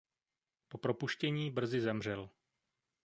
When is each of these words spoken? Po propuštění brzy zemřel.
Po 0.69 0.77
propuštění 0.77 1.51
brzy 1.51 1.81
zemřel. 1.81 2.29